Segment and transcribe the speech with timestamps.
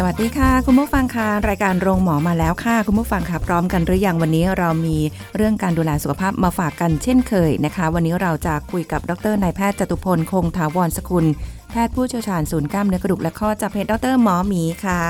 [0.00, 4.98] สวัสดีค่ะคุณผู้ฟังค่ะรายการโรงหมอมาแล้วค่ะ คุณผู้ฟังค่ะพร้อมกันหรือยังวันนี้เรามี
[5.36, 11.26] เรื่องการดูแลสุขภาพมาฝากกันเช่นเคยนะคะ วันนี้เราจะคุยกับดรนายแพทย์จตุพลคงถาวรสกุล
[11.70, 15.02] แพทย์ผู้เชี่ยวชาญศูนย์กล้ามเนื้อกระดูกและข้อจากเพจดรหมอหมีค่ะ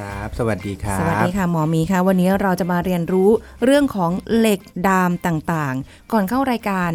[0.00, 3.30] ครับ สวัสดีครับสวัสดีค่ะหมอหมีค่ะ วันนี้เราจะมาเรียนรู้
[3.64, 6.92] เรื่องของเหล็กดามต่างๆ ก่อนเข้ารายการ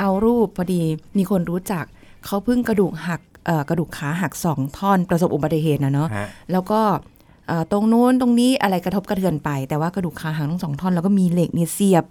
[0.00, 0.82] เอารูปพอดี
[1.18, 1.84] มีคนรู้จัก
[2.26, 3.31] เขาเพิ่งกระดูกหักเอ่อ
[3.68, 6.80] กระดูกขาหักสองท่อนประสบอุบัติเหตุนะเนาะฮะแล้วก็
[7.48, 12.04] เอ่อตรงนู้นตรงนี้อะไรกระทบกระเทือนไป แต่ว่ากระดูกขาหักทั้งสองท่อนแล้วก็มีเหล็กเนี่ยเสียบ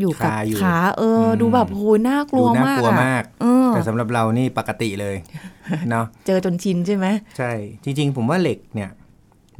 [0.00, 5.16] อยู่กับคาอยู่ขาเอออมดูแบบโหยน่ากลัวดูน่ามากกลัวอะมากเออแต่สำหรับเรานี่ปกติเลย
[5.90, 7.06] เนาะเจอจนชินใช่ไหม
[7.38, 7.52] ใช่
[7.84, 8.90] จริง ๆ ผมว่าเหล็กเนี่ย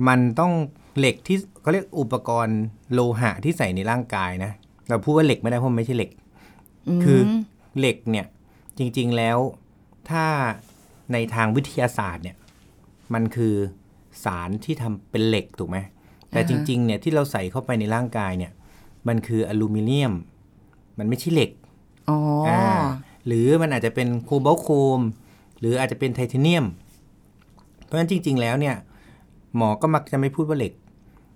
[0.09, 0.53] มันต้อง
[0.98, 2.61] เหล็กที่เขาเรียกอุปกรณ์
[2.92, 4.53] โลหะที่ใส่ในร่างกายนะ
[4.89, 6.11] เราพูดว่าเหล็กไม่ได้เพราะมันไม่ใช่เหล็ก
[7.05, 7.20] คือ
[7.78, 8.27] เหล็กเนี่ย
[8.78, 9.39] จริง ๆแล้ว
[10.11, 10.27] ถ้า
[11.12, 12.37] ในทางวิทยาศาสตร์เนี่ย
[13.14, 13.55] มันคือ
[14.25, 15.78] สารที่ทำเป็นเหล็กถูกไหม
[16.31, 18.53] แต่จริงๆเนี่ยที่เราใส่เข้าไปในร่างกายเนี่ย
[19.09, 20.12] มันคืออลูมิเนียม
[20.98, 21.50] มันไม่ใช่เหล็ก
[22.11, 22.61] อ๋ออา
[23.27, 25.00] หรือมันอาจจะเป็นโคบอลต์โครม
[25.61, 26.65] หรืออาจจะเป็นไทเทเนียม
[27.84, 28.77] เพราะฉะนั้นจริง ๆ แล้วเนี่ย
[29.56, 30.72] หมอก็มักจะไม่พูดว่าเหล็ก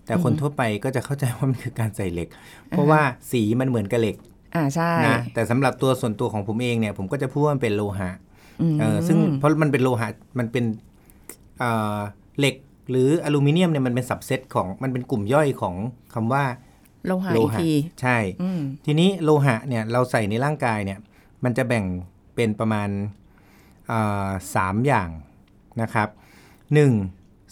[0.06, 2.28] แต่คนทั่วไปก็จะเข้าใจว่ามันคือการใส่เหล็ก
[2.68, 4.16] เพราะว่าสีมันเหมือนกับเหล็ก
[4.54, 8.14] อ่าใช่นะแต่สำหรับตัวส่วนตัวของผมเองเนี่ยผมก็จะพูดว่ามันเป็นโลหะม
[8.80, 10.64] เออซึ่งเพราะมันเป็นโลหะมันเป็น
[11.58, 11.98] เอ่อ
[12.38, 12.56] เหล็ก
[12.90, 15.74] หรืออลูมิเนียมเนี่ยมันเป็นสับเซตของมันเป็นกลุ่มย่อยของ
[16.14, 16.44] คำว่า
[17.06, 20.98] โลหะโลอีกหะทีใช่อืมทีนี้โลหะเนี่ยเราใส่ในร่างกายเนี่ย
[21.44, 21.84] มันจะแบ่ง
[22.34, 22.88] เป็นประมาณ
[23.90, 25.08] อ่าสามอย่าง
[25.82, 26.08] นะครับ
[26.74, 26.92] หนึ่ง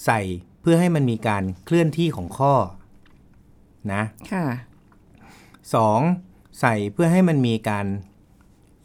[0.06, 0.20] ใส่
[0.60, 2.54] เพื่อให้มันมีการเคลื่อนที่ของข้อ
[3.92, 4.44] นะค่ะ
[5.74, 6.00] สอง
[6.60, 7.86] ใส่เพื่อให้มันมีการ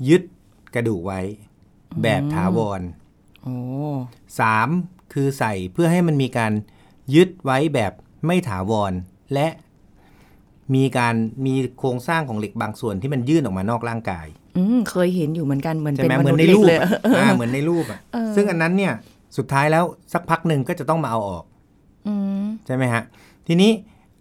[0.09, 0.21] ยึด
[0.75, 1.21] กระดูกไว้
[2.03, 2.81] แบบถาวร
[3.43, 3.55] โอ้
[4.39, 4.69] สาม
[5.13, 6.51] คือใส่เพื่อให้มันมีการ
[7.15, 7.91] ยึดไว้แบบ
[8.25, 8.93] ไม่ถาวร
[9.33, 9.47] และ
[10.75, 17.99] มีการมีโครงสร้างของเหล็กบางส่วนที่มันยื่นออกมานอกร่างกาย อืมเคยเห็นอยู่เหมือนกันเหมือนใช่เป็นไหมมเหมืนุอษนย์ในเหล็กรูปเลยอะอ่าเหมือนในรูปอะ
[18.35, 18.93] ซึ่งอันนั้นเนี่ย
[19.37, 19.83] สุดท้ายแล้ว
[20.13, 21.43] สักพักหนึ่งก็จะต้องมาเอาออก
[22.07, 23.03] อืมใช่ไหมฮะ
[23.47, 23.71] ทีนี้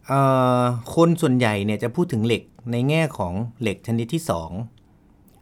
[0.09, 0.21] เอ่
[0.61, 0.62] อ
[0.95, 2.43] คนส่วนใหญ่เนี่ยจะพูดถึงเหล็ก
[2.73, 4.74] ในแง่ของเหล็กชนิดที่2ก็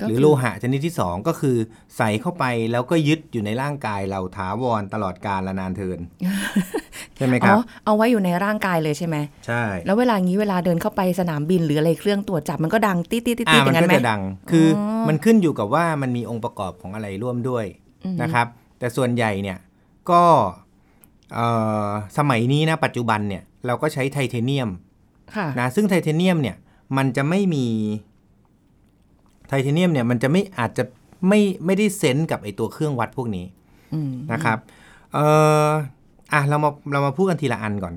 [0.08, 1.56] หรือคืโลหะชนิดที่ 2 ก็คือ
[1.96, 5.98] ใส่เข้าไปแล้วก็ยึดอยู่ในร่างกายเราถาวรตลอดกาลละนานเทิน
[7.16, 17.64] ใช่ไหมคอ๋รัอบเอาไว้อยู่ในร่างกายเลยใช่ไหมใช่ แล้วเวลางี้เวลาเดินเข้าไปสนามบินหรืออะไรเครื่องตรวจจับมันก็ดังตีดตีดตีดอ่าอมันย่างนั้ก็นไหมจะดังคือออมันขึ้นอยู่กับว่ามันมีองค์ประกอบของอะไรร่วมด้วย
[18.22, 18.46] นะครับ
[18.78, 19.58] แต่ส่วนใหญ่เนี่ย
[20.10, 20.22] ก็
[21.34, 21.46] เอ่
[21.86, 21.88] อ
[22.18, 24.70] สมัยนี้นะปัจจุบันเนี่ยเราก็ใช้ไทเทเนียม
[25.36, 26.56] ค่ะนะซึ่งไทเทเนียมเนี่ย
[26.96, 30.84] มันจะไม่มีไทเทเนียมเนี่ยมันจะไม่อาจจะ
[31.28, 33.46] ไม่ไม่ได้เซนส์กับไอตัวเครื่องวัดพวกนี้
[33.94, 34.58] อืมนะครับ
[35.12, 35.26] เอ่
[35.66, 35.68] อ
[36.32, 37.94] อะเรามาเรามาพูดกันทีละอันก่อน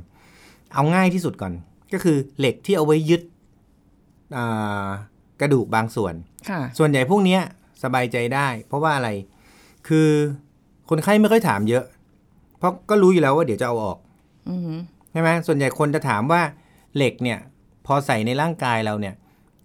[0.73, 1.53] เอาง่ายที่สุดก่อน
[1.93, 3.21] ก็คือเหล็กที่เอาไว้ยึด
[4.37, 4.87] อ่า
[5.41, 6.13] กระดูกบางส่วน
[6.49, 7.41] ค่ะส่วนใหญ่พวกเนี้ย
[7.83, 9.09] สบายใจได้ เพราะว่าอะไร
[9.87, 10.07] คือ
[10.89, 11.83] คนไข้ไม่ค่อยถามเยอะ
[12.57, 13.97] เพราะก็รู้อยู่แล้วว่าเดี๋ยวจะเอาออก
[14.49, 14.77] อืม
[15.11, 16.41] ใช่ไหมส่วนใหญ่คนจะถามว่า
[16.95, 17.39] เหล็กเนี่ย
[17.85, 19.15] พอใส่ในร่างกายเราเนี่ย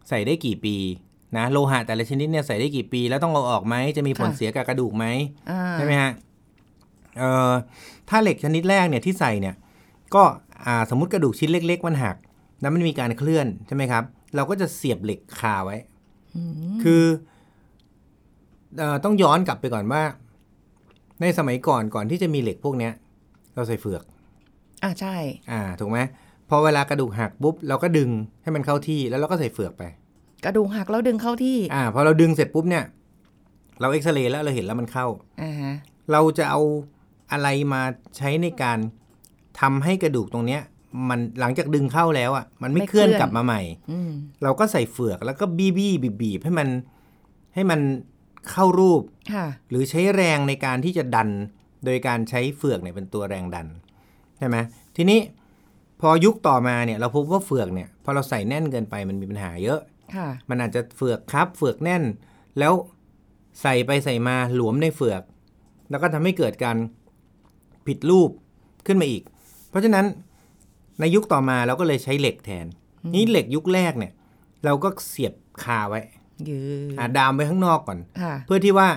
[0.09, 0.77] ใส่ได้กี่ปี
[1.37, 5.07] นะโลหะแต่ละชนิดเนี่ยใส่ได้กี่ปี แล้วต้องเอาออกไหมจะมีผลเสียกับกระดูกไหม
[5.51, 6.13] อ่าใช่ไหมฮะ
[7.19, 7.53] เอ่อ
[8.09, 9.55] ถ้าเหล็กชนิดแรกเนี่ยที่ใส่เนี่ย
[10.15, 10.23] ก็
[10.67, 12.17] อ่าสมมติกระดูกชิ้นเล็ก ๆ มันหัก
[12.61, 14.05] แล้วมันมีการเคลื่อนใช่ไหมครับ
[14.35, 15.77] เราก็จะเสียบเหล็กคาไว้
[16.83, 17.05] คือ
[18.79, 20.03] เออต้องย้อนกลับไปก่อนว่า
[21.21, 22.93] ในสมัยก่อนก่อนที่จะมีเหล็กพวกเนี้ย
[23.55, 24.03] เราใส่เฟือก
[24.83, 25.17] อ่าใช่
[25.51, 25.99] อ่า ถูกไหม
[26.49, 28.11] พอเวลากระดูกหักปุ๊บเราก็ดึง
[28.43, 29.83] ให้มันเข้าที่แล้วเราก็ใส่เฟือกไป
[30.45, 32.85] กระดูกหักแล้วดึงเข้าที่ อ่าพอเราดึงเสร็จปุ๊บเนี่ย
[33.81, 35.07] เราเอ็กซเรย์แล้วเราเห็นแล้วมันเข้า
[35.43, 35.73] อ่าฮะ
[36.13, 36.61] เราจะเอา
[37.33, 37.83] อะไรมา
[38.17, 38.79] ใช้ในการ
[39.61, 40.63] ทำให้กระดูกตรงเนี้ย
[41.09, 44.11] มันหลังจากดึงเข้าแล้วอะมันไม่เคลื่อนกลับมาใหม่อืม
[44.43, 46.69] เราก็ใส่เฟือกแล้วก็บี้บี้บีบบีบให้มัน
[47.55, 47.81] ให้มัน
[48.51, 49.03] เข้ารูป
[49.33, 51.29] ค่ะหรือใช้แรงในการที่จะดัน
[51.85, 53.67] โดยการใช้เฟือกเนี่ยเป็นตัวแรงดัน
[54.39, 54.57] ใช่ไหม
[54.97, 55.21] ทีนี้
[56.01, 60.00] พอยุคต่อมาเนี่ย เราพบว่าเฟือกเนี่ย พอเราใส่แน่นเกินไปมันมีปัญหาเยอะค่ะ
[60.51, 62.03] มันอาจจะเฟือกครับ เฟือกแน่น
[62.59, 62.73] แล้ว
[63.63, 65.23] ใส่ไปใส่มาหลวมในเฟือก
[65.91, 66.77] แล้วก็ทำให้เกิดการ
[67.87, 68.31] ผิดรูป
[68.87, 69.23] ขึ้นมาอีก
[69.71, 70.07] เพราะฉะนั้น
[71.01, 72.67] ในยุคต่อมาเราก็เลยใช้เหล็กแทน
[73.15, 74.13] นี่เหล็กยุคแรกเนี่ย
[74.65, 76.01] เราก็เสียบคาไว้
[76.49, 76.59] ยื
[76.99, 78.89] อ่าดามไว้ข้างนอกก่อนค่ะเพื่อที่ว่า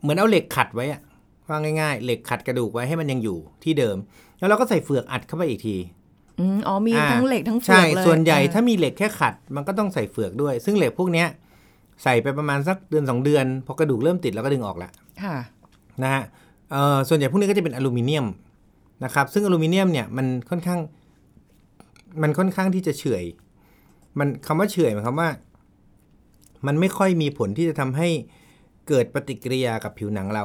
[0.00, 1.00] เหมือนเอาเหล็กขัดไว้อะ
[1.48, 3.96] ว่าง่าย ๆ เหล็กขัดกระดูกไว้ให้มันยังอยู่ที่เดิม
[4.38, 5.76] แล้วเราก็ใส่เฟือกอัดเข้าไปอีกที
[6.38, 11.28] อืมอ๋อมีอ่าทั้งเหล็กทั้งเฟืใช่อกเลยส่วนใหญ่อ่ถ้ามีเหล็กแค่ขัด มันก็ต้องใส่เฟือกด้วย ซึ่งเหล็กพวกเนี้ย
[12.02, 14.90] ใส่ไปประมาณสักเดือนสองเดือนพอกระดูกเริ่มติดแล้วก็ดึงออกละ
[15.22, 15.36] ค่ะ
[16.02, 16.22] นะฮะ
[16.70, 18.26] เอ่อส่วนใหญ่พวกนี้ก็จะเป็นอลูมิเนียม
[19.04, 20.80] นะครับซึ่งอลูมิเนียมเนี่ยมันค่อนข้าง
[22.22, 23.24] มันค่อนข้างที่จะเฉื่อย
[24.18, 25.30] มันคำว่าเฉื่อยหมายความว่า
[26.66, 28.08] มันไม่ค่อยมีผลที่จะทำให้
[28.88, 30.44] เกิดปฏิกิริยากับผิวหนังเรา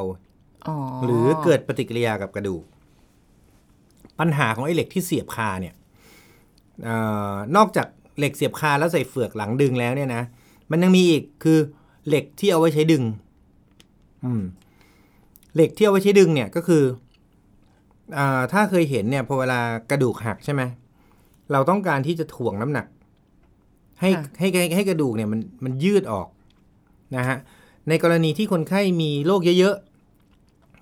[0.67, 2.63] อ๋อหรือเกิดปฏิกิริยากับกระดูก
[4.19, 5.78] ปัญหาของไอ้เหล็กที่เสียบคาเนี่ยเออ
[7.55, 7.87] นอกจาก
[8.17, 10.23] เหล็กเสียบคาแล้วใส่เฟือกหลังดึงแล้วเนี่ยนะ
[10.71, 11.59] มันยังมีอีกคือ
[12.07, 13.03] เหล็กที่เอาไว้ใช้ดึง
[14.25, 14.41] อืม
[15.55, 16.83] เหล็กที่เอาไว้ใช้ดึงเนี่ยก็คือ
[18.17, 19.59] อาถ้าเคยเห็นเนี่ยพอเวลา
[19.89, 20.61] กระดูกหักใช่ไหม
[21.51, 22.85] เราต้องการที่จะถ่วงน้ำหนัก
[23.99, 24.09] ให้
[24.39, 26.27] ให้ให้ให้กระดูกเนี่ยมันมันยืดออก
[27.15, 27.37] นะฮะ
[27.89, 29.88] ในกรณีที่คนไข้มีโรคเยอะๆ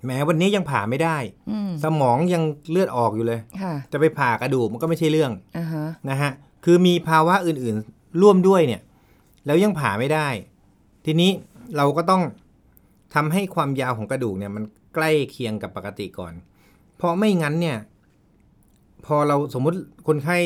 [0.06, 1.16] แม้วันนี้ยังผ่าไม่ได้
[1.50, 6.30] อืมสมองยังเลือดออกอยู่เลยค่ะจะไปผ่ากระดูกมันก็ไม่ใช่เรื่องอ่าฮะนะฮะ
[6.64, 8.80] คือมีภาวะอื่นๆร่วมด้วยเนี่ย
[9.46, 10.28] แล้วยังผ่าไม่ได้
[11.04, 11.30] ทีนี้
[11.76, 12.22] เราก็ต้อง
[13.14, 14.64] ทำให้ความยาวของกระดูกเนี่ย มัน
[14.94, 16.32] ใกล้เคียงกับปกติก่อน
[16.96, 17.78] เพราะไม่งั้นเนี่ย
[19.06, 19.78] พอเราสมมุติ
[20.08, 20.38] คนไข้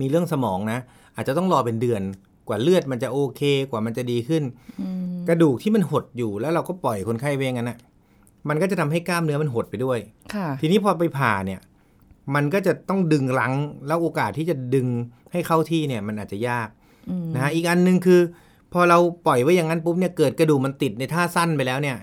[0.00, 0.78] มีเรื่องสมองนะ
[1.16, 2.02] อาจจะต้องรอเป็นเดือน
[2.48, 4.42] กว่าเลือดมันจะโอเค กว่ามันจะดีขึ้น
[4.80, 7.78] อืมกระดูกที่มันหดอยู่แล้วเราก็ปล่อยคนไข้เวงกันนะ
[8.48, 9.98] มันก็จะทำให้กล้ามเนื้อมันหดไปด้วย
[10.34, 11.60] ค่ะทีนี้พอไปผ่าเนี่ย
[12.34, 13.54] มันก็จะต้องดึงรั้ง
[13.86, 14.86] แล้วโอกาสที่จะดึง
[15.32, 16.68] ให้เข้าที่เนี่ย มันอาจจะยาก
[17.10, 18.20] อืมนะฮะอีกอันหนึ่งคือ
[18.72, 21.96] พอเราปล่อยไว้อย่างนั้นปุ๊บเนี่ยเกิดกระดูกมันติดในท่าสั้นไปแล้วเนี่ย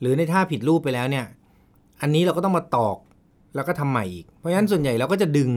[0.00, 1.24] หรือในท่าผิดรูปไปแล้วเนี่ย
[2.00, 2.98] อันนี้เราก็ต้องมาตอก
[3.54, 5.50] แล้วก็ทำใหม่อีก เพราะฉะนั้นส่วนใหญ่เราก็จะดึง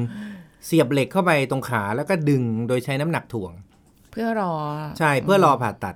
[0.65, 3.51] เสียบเหล็กเข้าไปตรงขาแล้วก็ดึงโดยใช้น้ำหนักถ่วง
[4.11, 4.53] เพื่อรอ
[4.99, 5.95] ใช่เพื่อรอผ่าตัด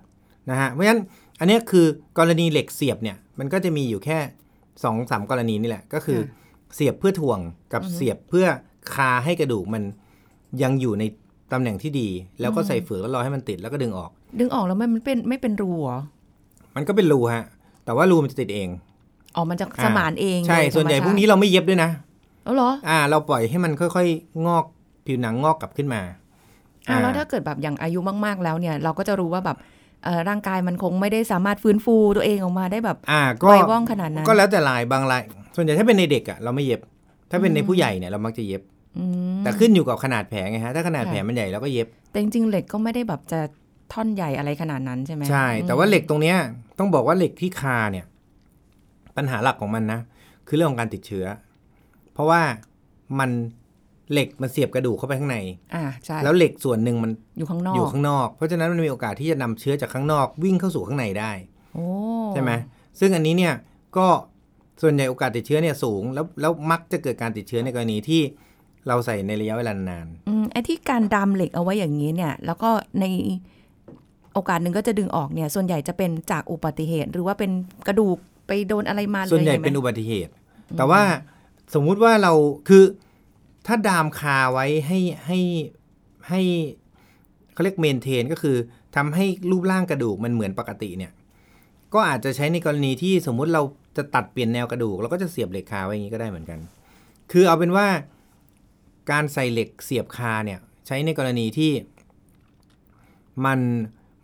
[0.49, 1.01] นะฮะเพราะฉะนั้น
[1.39, 1.85] อันเนี้ยคือ
[2.17, 4.17] กรณีเหล็กเสียบเนี่ยมันก็จะมีอยู่แค่
[4.83, 6.19] สองสามกรณีนี่แหละ ก็คือ
[6.75, 7.39] เสียบเพื่อถ่วง
[7.73, 8.47] กับเสียบเพื่อ
[8.93, 9.83] คาให้กระดูกมัน
[10.63, 11.03] ยังอยู่ใน
[11.51, 12.09] ตำแหน่งที่ดี
[12.41, 15.99] แล้วก็ใส่เฟือกแล้วรอให้มันติดแล้วก็ดึงออก ดึงออกแล้วมันเป็นไม่เป็นรูเหรอ
[16.75, 17.45] มันก็เป็นรูฮะ
[17.85, 18.69] แต่ว่ารูมันจะติดเอง
[19.35, 21.89] อ๋อมันจะอ่าสมานเองใช่โดยส่วนใหญ่ธรรมพวกนี้ชาติเราไม่เย็บด้วยนะ
[22.47, 24.65] อ๋อเหรออ่า เราปล่อยให้มันค่อยๆ งอก
[25.05, 26.01] ผิวหนังงอกกลับขึ้นมา
[26.87, 29.65] อ่าแล้วถ้าเกิดแบบอย่างอายุมากๆแล้วเนี่ย เราก็จะรู้ว่าแบบเอ่อ
[30.29, 35.23] ร่างกายมันคงไม่ได้สามารถฟื้นฟูตัวเองออกมาได้แบบอ่าก็ไวว่องขนาดนั้น ก็แล้วแต่ลายบางลาย
[35.55, 36.81] ส่วนใหญ่ถ้าเป็นในเด็กอะเราไม่เย็บ
[37.31, 38.61] ถ้าเป็นในผู้ใหญ่เนี่ยเรามักจะเย็บ
[38.97, 39.05] อื
[39.35, 43.39] มแต่ขึ้นอยู่กับขนาดแผลไงฮะถ้าขนาดค่ะแผลมันใหญ่เราก็เย็บ แต่จริงๆเหล็กก็ไม่ได้แบบจะ
[43.93, 46.37] ท่อนใหญ่อะไรขนาดนั้นใช่ไหมใช่ แต่ว่าเหล็กตรงเนี้ย
[46.79, 48.05] ต้องบอกว่าเหล็กที่คาเนี่ย
[49.17, 49.99] ปัญหาหลักของมันนะ
[50.47, 51.25] คือเรื่องของการติดเชื้อ
[52.13, 52.41] เพราะว่า
[53.19, 53.29] มัน
[54.11, 55.37] เหล็กมันเสียบกระดูกเข้าไปข้างใน
[55.75, 61.31] อ่าใช่แล้วเหล็กส่วนหนึ่งมันอยู่ข้างนอกอยู่ข้างนอก เพราะฉะนั้นมันมีโอกาสที่จะนำเชื้อจากข้างนอกวิ่งเข้าสู่ข้างในได้
[61.73, 61.85] โอ้
[62.33, 62.51] ใช่ไหม
[62.99, 63.53] ซึ่งอันนี้เนี่ย
[63.97, 64.07] ก็
[64.81, 68.21] ส่วนใหญ่โอกาสติดเชื้อเนี่ยสูง แล้วแล้วมักจะเกิดการติดเชื้อในกรณีที่
[68.87, 72.69] เราใส่ในระยะเวลานานอืมไอ้ที่การดามเหล็กเอาไว้อย่างนี้เนี่ย แล้วก็
[72.99, 73.05] ใน
[74.33, 77.51] โอกาสหนึ่งก็จะดึงออกเนี่ย ส่วนใหญ่จะเป็นจากอุบัติเหตุ หรือว่าเป็น
[77.87, 78.17] กระดูก
[78.47, 80.31] ไปโดนอะไรมาเลยส่วนใหญ่ไมเป็นอุบัติเหตุ
[80.77, 81.01] แต่ว่า
[81.73, 82.33] สมมุติว่าเรา
[82.67, 82.83] คือ
[83.67, 85.39] ถ้าดามคาไว้ให้ให้
[86.29, 86.41] ให้
[87.53, 88.57] เขาเรียกเมนเทนก็คือ
[88.95, 91.11] ทำให้รูปร่างกระดูกมันเหมือนปกติเนี่ย
[91.93, 93.61] ก็อาจจะใช้ในกรณีที่สมมุติเรา
[93.97, 96.59] จะตัดเปลี่ยนแนวกระดูกเราก็จะเสียบเหล็กคาไว้อย่างนี้ก็ได้เหมือนกัน
[97.31, 97.87] คือเอาเป็นว่า
[99.11, 101.71] การใส่เหล็กเสียบคาเนี่ยใช้ในกรณีที่
[103.45, 103.59] มัน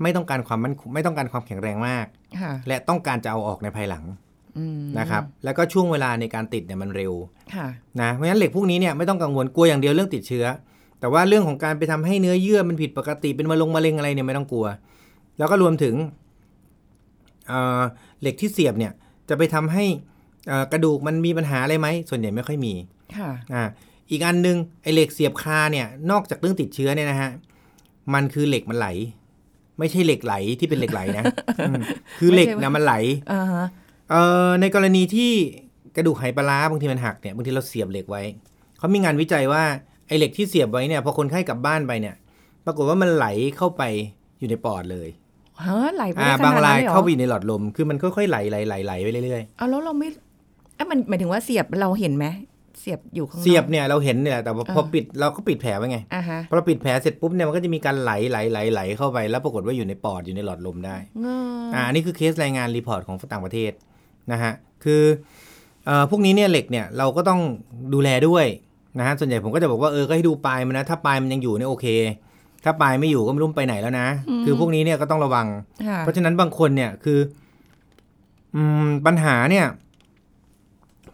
[0.01, 2.05] ไม่ต้องการความมันไม่ต้องการความแข็งแรงมาก
[2.41, 4.22] ค่ะและต้องการจะเอาออกในภายหลังอืม
[4.99, 7.13] นะครับแล้วก็ช่วงเวลาในการติดเนี่ยมันเร็ว
[7.55, 7.67] ค่ะ
[8.01, 10.45] นะเพราะฉะนั้นเหล็กพวกนี้เนี่ยไม่ต้องกังวลกลัวอย่างเดียวเรื่องติดเชื้อ
[10.99, 14.65] แต่ว่าเรื่องของการไปทำให้เนื้อเยื่อมันผิดปกติเป็นมะลงมะเร็งอะไรเนี่ยไม่ต้องกลัว
[15.37, 15.95] แล้วก็รวมถึง
[17.47, 17.81] เอ่อ
[18.21, 18.91] เหล็กที่เสียบเนี่ย
[19.29, 19.85] จะไปทำให้
[20.47, 22.73] เอ่อกระดูกมันมีปัญหาอะไรไหมส่วนใหญ่ไม่ค่อยมี
[23.17, 23.63] ค่ะอ่า
[24.11, 27.29] อีกอันหนึงไอเหล็กเสียบคาเนี่ยนอกจากเรื่องติดเชื้อเนี่ยนะฮะ
[28.13, 28.87] มันคือเหล็กมันไหล
[29.79, 31.23] ไม่ใช่เหล็กไหลที่เป็นเหล็กไหลนะ
[31.59, 31.81] อืม
[32.19, 32.93] คือเหล็กนะมันไหล
[33.31, 33.65] อ่าฮะ
[34.13, 35.31] เอ่อในกรณีที่
[35.95, 38.23] กระดูกไหปลาร้าบางทีมันหักเนี่ยบางทีเราเสียบเหล็กไว้
[38.77, 39.63] เขามีงานวิจัยว่า
[40.07, 42.15] ไอเหล็กที่เสียบไว้เนี่ยพอคนไข้กลับบ้านไปเนี่ย
[42.65, 43.25] ปรากฏว่ามันไหล
[43.57, 43.83] เข้าไป
[44.39, 45.09] อยู่ในปอดเลย
[45.63, 50.07] ฮะไหลไปอ่าได้ขบางนาดรานั้นยเลยเหรอเข้าไปอยู่ในหลอดลม คือมันค่อยๆไหลไหลไหลไหลไปเรื่อยเอาแล้วเราไม่
[50.75, 52.25] เอ้มันหมายถึงว่าเสียบเราเห็นไหม
[52.79, 63.71] เสียบอยู่ข้างๆนอกเสียบเนี่ยเราเห็นเนี่ยแหละแต่ว่าพอเออปิดเราก็ปิดแผลไว้ไงอ่าฮะพอเราปิดแผลเสร็จปุ๊บเนี่ยมันก็จะมีการไหลไหลไหลไหลเข้าไปแล้วปรากฏว่าอยู่ในปอดอยู่ในหลอดลมได้เงออ่าอันนี่คือเคสรายงาน report ของต่างประเทศ
[64.31, 64.53] นะฮะ
[64.83, 65.03] คือ
[65.85, 67.41] เอ่อพวกนี้เนี่ยเหล็กเนี่ยเราก็ต้อง
[67.93, 68.45] ดูแลด้วย
[68.99, 71.85] นะฮะส่วนใหญ่ผมก็จะบอกว่าเออก็ให้ดูปลายมันนะถ้าปลายมันยังอยู่เนี่ยโอเค
[72.63, 74.07] ถ้าปลายไม่อยู่ก็ไม่รู้มันไปไหนแล้วนะ
[74.45, 75.47] คือพวกนี้เนี่ยก็ต้องระวัง
[75.87, 77.19] ค่ะเพราะฉะนั้นบางคนเนี่ยคือ
[78.55, 79.65] อืมปัญหาเนี่ย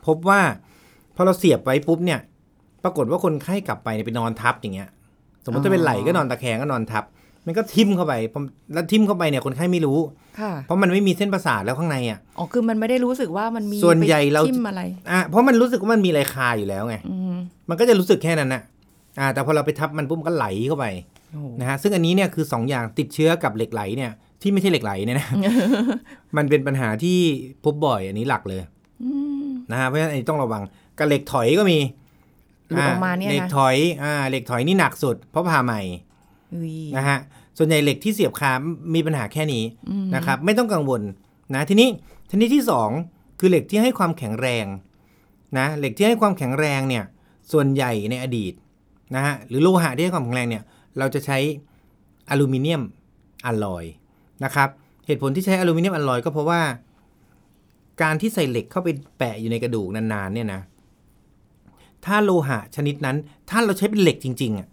[0.05, 0.39] พบว่า
[1.15, 2.19] พอเราเสียบไว้ปุ๊บเนี่ย
[2.83, 4.89] ปรากฏว่าคนไข้กลับไปเนี่ยไปนอนทับอย่างเงี้ย
[5.45, 7.03] สมมติถ้าเป็นไหลก็นอนตะแคงก็นอนทับ
[7.49, 8.39] มันก็ทิ่มเข้าไปพอ
[8.73, 9.99] แล้วทิ่มเข้าไปเนี่ยคนไข้ไม่รู้
[10.39, 17.35] ค่ะเพราะมันไม่มีเส้นประสาทแล้วข้างในอะอ๋อคือมันไม่ได้รู้สึกว่ามันมีส่วนใหญ่เราไปทิ่มอะไรอะเพราะมันรู้สึกว่ามันมีอะไรคาอยู่แล้วไงอืม
[17.69, 18.61] มันก็จะรู้สึกแค่นั้นนะ
[19.19, 20.85] อ่า แต่พอเราไปทับมันปุ๊บมันก็ไหลเข้าไป
[21.31, 25.27] โอ้โหนะฮะซึ่งอันนี้เนี่ยคือสองอย่างติดเชื้อกับเหล็กไหลเนี่ยที่ไม่ใช่เหล็กไหลเนี่ยนะ
[26.37, 27.17] มันเป็นปัญหาที่
[27.63, 28.61] พบบ่อยอันนี้หลักเลย
[29.03, 29.11] อื
[29.43, 30.61] มนะฮะเพราะฉะนั้นอันนี้ต้องระวัง
[30.97, 31.77] กับเหล็กถอยก็มี
[32.67, 35.81] หลุดออกมาเนี่ยนะเหล็กถอยอ่าเหล็กถอยนี่หนักสุด เพราะผ่าใหม่
[36.53, 37.17] อุ้ยนะฮะ
[37.61, 38.51] ส่วนใหญ่เหล็กที่เสียบคา
[38.95, 41.01] มีปัญหาแค่นี้อืมนะครับ ไม่ต้องกังวล
[41.55, 41.89] นะทีนี้
[42.29, 42.89] ทีนี้ที่สอง
[43.39, 44.65] คือเหล็กที่ให้ความแข็งแรง
[45.57, 47.03] นะเหล็กที่ให้ความแข็งแรงเนี่ย
[47.51, 48.53] ส่วนใหญ่ในอดีต
[49.15, 50.63] นะฮะหรือโลหะที่ให้ความแข็งแรงเนี่ย
[50.97, 51.37] เราจะใช้
[52.29, 52.81] อลูมิเนียม
[53.45, 53.85] อลลอย
[54.43, 54.69] นะครับ
[55.05, 56.61] เหตุผลที่ใช้อลูมิเนียมอลลอยก็เพราะว่า
[58.01, 60.61] การที่ใส่เหล็กเข้าไปแปะอยู่ในกระดูกนานๆเนี่ยนะ
[62.05, 63.17] ถ้าโลหะชนิดนั้น
[63.49, 64.67] ถ้าเราใช้เป็นเหล็กจริงๆอะ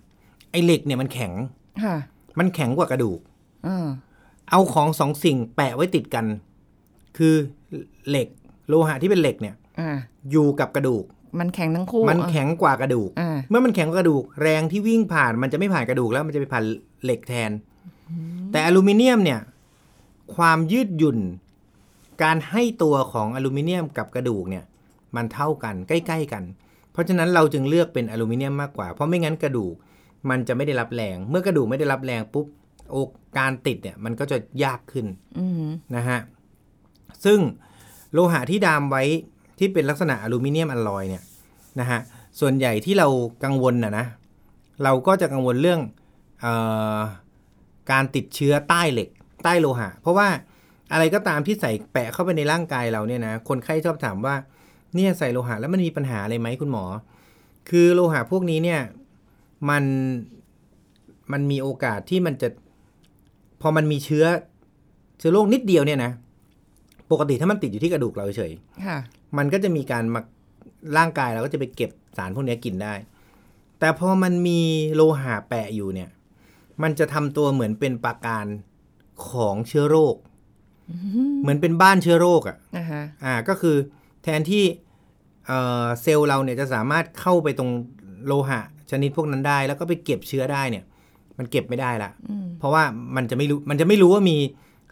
[0.50, 1.33] ไอเหล็กเนี่ยมันแข็ง
[1.85, 1.97] ค่ะ
[2.38, 3.21] มันแข็งกว่ากระดูก
[3.66, 3.87] อ่า
[4.50, 6.26] เอาของสองสิ่งแปะไว้ติดกัน
[7.19, 7.35] คือ
[8.09, 8.28] เหล็ก
[8.69, 9.90] โลหะที่เป็นเหล็กเนี่ยอ่า
[10.31, 11.05] อยู่กับกระดูก
[11.40, 16.64] มันแข็งทั้งคู่ มันแข็งกว่ากระดูกอ่าเมื่อมันแข็งกว่ากระดูก แรงที่วิ่งผ่านมันจะไม่ผ่านกระดูกแล้วมันจะไปผ่าน
[17.05, 17.50] เหล็กแทน
[18.52, 19.40] แต่อลูมิเนียมเนี่ย
[20.37, 21.19] ความยืดหยุ่น
[22.23, 24.64] การให้ตัวของอลูมิเนียมกับกระดูกเนี่ย
[25.16, 26.43] มันเท่ากันใกล้ ๆ กัน
[26.93, 29.75] เพราะฉะนั้นเราจึงเลือกเป็นอลูมิเนียมมากกว่า เพราะไม่งั้นกระดูก
[30.30, 32.46] มันจะไม่ได้รับแรง เมื่อกระดูกไม่ได้รับแรงปุ๊บ
[32.90, 32.96] โอ
[33.38, 35.06] การติดเนี่ยมันก็จะยากขึ้น
[35.38, 36.18] อืมนะฮะ
[37.25, 37.38] ซึ่ง
[38.12, 39.04] โลหะที่ดามไว้
[39.58, 41.23] ที่เป็นลักษณะอลูมิเนียมอลลอยเนี่ย
[41.80, 42.00] นะฮะ
[42.40, 43.08] ส่วนใหญ่ที่เรา
[43.44, 44.06] กังวลนะนะ
[44.85, 45.80] เราก็จะกังวลเรื่อง
[46.40, 46.46] เอ
[46.96, 47.00] อ
[47.90, 49.08] การติดเชื้อใต้เหล็ก
[49.44, 50.28] ใต้โลหะ เพราะว่า
[50.92, 54.35] อะไรก็ตามที่ใส่แปะเข้าไปในร่างกายเราเนี่ยนะคนไข้ชอบถามว่า
[54.94, 56.85] เนี่ยใส่โลหะแล้วมันมีปัญหาอะไรไหมคุณหมอ
[57.70, 58.80] คือโลหะพวกนี้เนี่ย
[59.70, 59.85] มัน
[61.32, 62.49] มันมีโอกาสที่มันจะ
[63.61, 64.25] พอมันมีเชื้อ
[65.18, 66.12] เชื้อโรคนิดเดียวเนี่ยนะ
[67.11, 68.52] ปกติถ้ามันติดอยู่ที่กระดูกเราเฉย
[68.87, 68.99] ค่ะ
[69.38, 70.20] มันก็จะมีการมา
[70.96, 72.94] ร่างกายเราก็จะไปเก็บสารพวกนี้กินได้
[73.78, 74.61] แต่พอมันมี
[74.94, 76.11] โลหะแปะอยู่เนี่ย
[76.82, 78.46] มันจะทำตัวเหมือนเป็นปราการ
[79.28, 80.16] ของเชื้อโรค
[81.42, 83.76] เหมือนเป็นบ้านเชื้อโรคอะ่ะอ่าฮะอ่าก็คือ
[84.23, 84.64] แทนที่
[85.46, 87.70] เอ่อเซลล์เราเนี่ยจะสามารถเข้าไปตรง
[88.26, 90.85] โลหะ ชนิดพวกนั้นได้ แล้วก็ไปเก็บเชื้อได้เนี่ย
[91.38, 92.83] มันเก็บไม่ได้ละอืมเพราะว่า
[93.16, 94.37] มันจะไม่รู้มันจะไม่รู้ว่ามี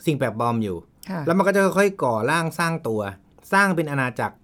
[0.06, 0.76] สิ่งแปลกปลอมอยู่
[1.10, 3.00] ค่ะแล้วมันก็จะค่อยๆก่อร่างสร้างตัว
[3.52, 4.36] สร้างเป็นอาณาจักร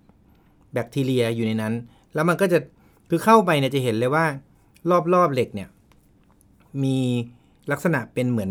[0.73, 1.75] แบคทีเรียอยู่ในนั้น
[2.15, 2.59] แล้วมันก็จะ
[3.09, 4.25] คือเข้าไปเนี่ยจะเห็นเลยว่า
[5.15, 5.69] รอบๆเหล็กเนี่ย
[6.85, 6.99] มี
[7.73, 8.51] ลักษณะเป็นเหมือน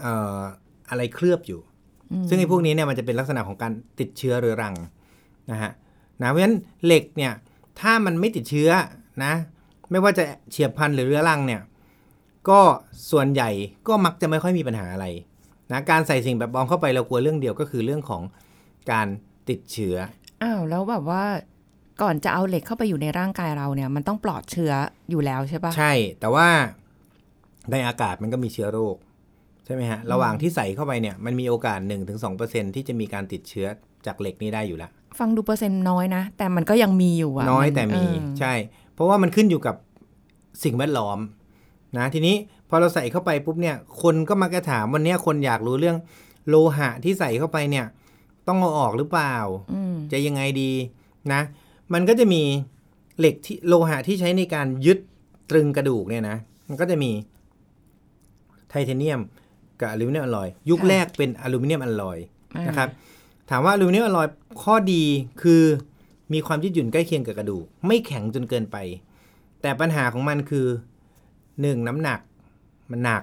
[0.00, 0.40] เอ่อ
[0.90, 1.60] อะไรเคลือบอยู่
[2.28, 4.74] ซึ่งไอ้พวกนี้เนี่ยมันจะเป็นลักษณะของการติดเชื้อเรื้อรัง
[5.50, 5.70] นะฮะ
[6.20, 7.32] นะเพราะฉะนั้นเหล็กเนี่ย
[7.80, 8.70] ถ้ามันไม่ติดเชื้อ
[9.24, 9.32] นะ
[9.92, 11.62] ไม่ว่าจะเฉียบพลันหรือเรื้อรังเนี่ย
[12.48, 12.60] ก็
[13.10, 13.50] ส่วนใหญ่
[13.88, 15.06] ก็มักจะไม่ค่อยมีปัญหาอะไร
[15.72, 18.22] นะการใส่สิ่งแบบบอมเข้าไปเรากลัวเรื่องเดียวก็คือเรื่องของ
[18.92, 19.06] การ
[19.48, 19.96] ติดเชื้อ
[20.42, 21.24] อ้าวแล้วแบบว่า
[22.02, 24.72] ก่อนจะเอาเหล็กเข้าไปอยู่ในร่างกายเราเนี่ย มันต้องปลอดเชื้อ
[25.10, 26.46] อยู่แล้วใช่ปะใช่ แต่ว่า
[27.70, 28.96] ในอากาศมันก็มีเชื้อโรค
[29.64, 31.80] ใช่ไหมฮะระหว่างที่ใส่เข้าไปเนี่ยมันมีโอกาส
[32.28, 33.66] 1-2%ที่จะมีการติดเชื้อ
[34.06, 39.76] จากเหล็กนี้ได้อยู่แล้ว ฟังดูเปอร์เซ็นต์น้อยนะ แต่มันก็ยังมีอยู่อะน้อยนแต่มีเออใช่เพ ราะว่ามันขึ้นอยู่กับ
[40.64, 41.18] สิ่งแวดล้อม
[41.96, 42.36] นะทีนี้
[42.68, 45.96] พอเราใส่เข้าไปปุ๊บเนี่ยคนก็มักจะถามวันเนี้ยคนอยากรู้เรื่อง
[46.48, 47.86] โลหะที่ใส่เข้าไปเนี่ย
[48.48, 49.34] ต้องเอาออกหรือเปล่า
[49.72, 50.72] อืมจะยังไงดี
[51.32, 51.40] นะ
[51.92, 52.42] มันก็จะมี
[53.18, 54.98] เหล็กที่โลหะที่ใช้ในการยึด
[55.50, 56.36] ตรึงกระดูกเนี่ยนะ
[56.68, 57.10] มันก็จะมี
[58.68, 59.20] ไทเทเนียม
[59.80, 62.18] กับอลูมิเนียมอลลอย ยุคแรกเป็นอลูมิเนียมอลลอย
[62.54, 62.88] อ่านนะครับ
[63.50, 64.28] ถามว่าอลูมิเนียมอลลอย
[64.62, 65.04] ข้อดี
[65.42, 65.62] คือ
[66.32, 68.76] มีความยืดหยุ่นใกล้เคียงกับกระดูก ไม่แข็งจนเกินไป
[69.62, 70.66] แต่ปัญหาของมันคือ
[71.60, 72.20] หนึ่งน้ำหนัก
[72.90, 73.22] มันหนัก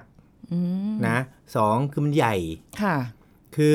[0.52, 0.58] อื
[0.90, 1.16] มนะ
[1.56, 2.36] สองคือมันใหญ่
[2.82, 2.96] ค่ะ
[3.56, 3.74] คือ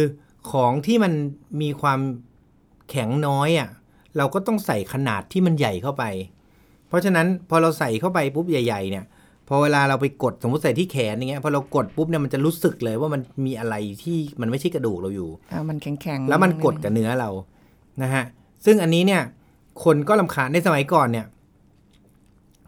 [0.52, 1.14] ของที่มัน
[1.62, 2.00] มีความ
[2.90, 3.70] แข็งน้อยอะ่ะ
[4.18, 6.04] เราก็ต้องใส่ขนาดที่มันใหญ่เข้าไป
[6.88, 9.06] เพราะฉะนั้นพอเราใส่เข้าไปปุ๊บใหญ่ ๆ เนี่ย
[9.48, 17.30] พอเวลาเราไปกดสมมติใส่ที่แขนอย่างเงี้ยพอเรากดปุ๊บเนี่ยมันจะรู้สึกเลยว่ามันมีอะไรที่มันไม่ใช่กระดูกเราอยู่อ่ามันแข็งแข็งๆแล้วมันกดกับเนื้อเรา
[18.02, 18.24] นะฮะ
[18.66, 19.22] ซึ่งอันนี้เนี่ย
[19.84, 21.26] คนก็ลำคาญในสมัยก่อนเนี่ย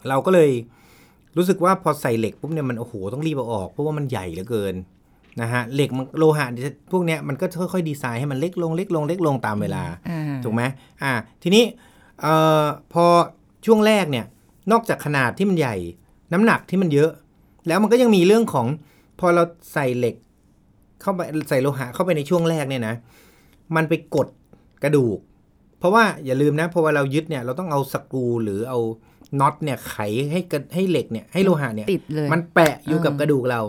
[0.08, 0.50] เราก็เลย
[1.36, 4.74] รู้สึกว่าพอใส่เหล็กปุ๊บเนี่ยมันโอ้โหต้องรีบเอาออกเพราะว่ามันใหญ่เหลือเกิน
[5.40, 6.46] นะฮะเหล็กมันโลหะ
[6.92, 10.62] พวกเนี้ยมันก็ค่อยๆดีไซน์ให้มันเล็กลงเล็กลงเล็กลงตามเวลาอ่าถูกไหม
[11.02, 11.12] อ่า
[11.42, 11.64] ทีนี้
[12.20, 13.04] เอ่อพอ
[13.66, 14.24] ช่วงแรกเนี่ย
[14.72, 15.76] นอกจากขนาดที่มันใหญ่
[16.32, 17.10] น้ำหนักที่มันเยอะ
[17.66, 18.66] แล้วมันก็ยังมีเรื่องของ
[19.20, 20.14] พอเราใส่เหล็ก
[21.02, 22.94] เข้าไปใส่โลหะเข้าไปในช่วงแรกเนี่ยนะ
[23.76, 24.28] มันไปกด
[24.82, 25.18] กระดูก
[25.78, 28.78] เพราะว่าอย่าลืมนะพอเวลาเรายึดเนี่ยเราต้องเอาสกรูหรือเอา
[29.40, 29.96] น็อตเนี่ยไข
[30.32, 33.60] ให้กระให้เหล็กเนี่ยให้โลหะเนี่ยติดเลยมันแปะอยู่กับเออกระดูกเรา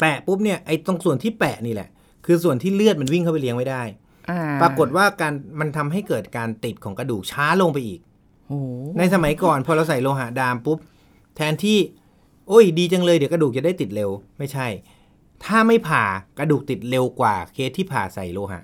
[0.00, 1.88] แปะปุ๊บเนี่ยไอ้ตรงส่วนที่แปะนี่แหละ
[2.26, 3.82] คือส่วนที่เลือดมันวิ่งเข้าไปเลี้ยงไม่ได้
[4.30, 8.00] อ่าปรากฏว่าการมันทำให้เกิดการติดของกระดูกช้าลงไปอีก
[8.46, 8.66] โอ้โห
[8.98, 10.78] ในสมัยก่อนพอเราใส่โลหะดามปุ๊บ
[11.36, 11.78] แทนที่
[12.48, 14.66] โอ้ย ดีจังเลยเดี๋ยวกระดูกจะได้ติดเร็ว ไม่ใช่
[15.44, 16.04] ถ้าไม่ผ่า
[16.38, 18.62] กระดูกติดเร็วกว่าเคสที่ผ่าใส่โลหะ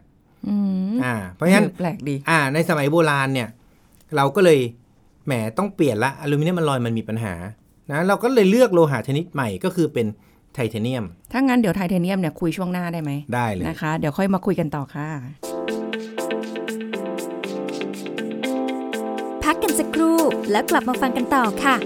[0.49, 0.57] อื
[0.93, 3.49] มอ่า เพราะฉะนั้นแปลกดี อ่า ในสมัยโบราณเนี่ย
[4.17, 4.61] เราก็เลย
[5.27, 7.35] แหมต้องเปลี่ยนละอลูมิเนียมอลลอยมันมีปัญหา
[7.91, 10.07] นะเราก็เลยเลือกโลหะชนิดใหม่ก็คือเป็น
[10.55, 15.09] ไทเทเนียม ถ้างั้นเดี๋ยวไทเทเนียมเนี่ยคุยช่วงหน้าได้ไหม ได้เลยนะคะ เดี๋ยวค่อยมาคุยกันต่อค่ะ
[19.45, 20.19] พักกันสักครู่
[20.51, 21.77] แล้วกลับมาฟังกันต่อค่ะ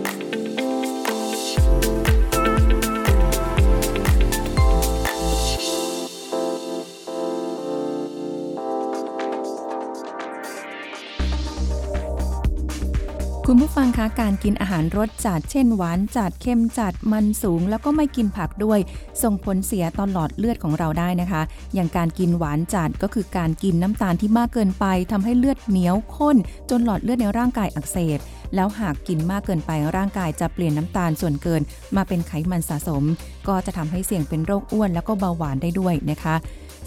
[13.50, 18.78] คุณผู้ฟังคะการกินอาหารรสจัดเช่นหวานจัดเค็มจัดมันสูง แล้วก็ไม่กินผักด้วย
[19.22, 21.42] ส่งผลเสียต่อหลอดเลือดของเราได้นะคะ
[21.74, 26.36] อย่างการกินหวานจัดก็คือการกินน้ำตาลที่มากเกินไปทำให้เลือดเหนียวข้น
[26.70, 28.18] จนหลอดเลือดในร่างกายอักเสบ
[28.54, 31.62] แล้วหากกินมากเกินไปร่างกายจะเปลี่ยนน้ำตาลส่วนเกิน
[31.96, 33.02] มาเป็นไขมันสะสม
[33.48, 36.34] ก็จะทำให้เสี่ยงเป็นโรคอ้วน แล้วก็เบาหวานได้ด้วยนะคะ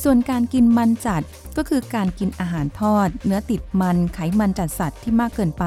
[0.04, 1.22] ส่วนการกินมันจัด
[1.58, 5.66] ก็คือการกินอาหารทอด เนื้อติดมันไขมันจัดสัตว์ที่มากเกินไป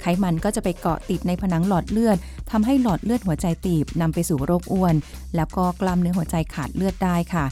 [0.00, 2.16] ไขมันก็จะไปเกาะติดในผนังหลอดเลือด
[2.50, 4.94] ทำให้หลอดเลือดหัวใจตีบนำไปสู่โรคอ้วน
[5.36, 7.44] แล้วก็กล้ามเนื้อหัวใจขาดเลือดได้ค่ะ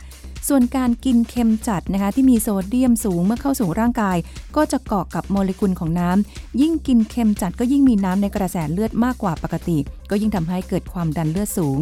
[0.48, 4.16] ส่วนการกินเค็มจัดนะคะที่มีโซเดียมสูงเมื่อเข้าสู่ร่างกาย
[4.56, 9.78] ก็จะเกาะกับโมเลกุลของน้ำยิ่งกินเค็มจัดก็ยิ่งมีน้ำในกระแสเลือดมากกว่าปกติ
[10.10, 11.78] ก็ยิ่งทำให้เกิดความดันเลือดสูง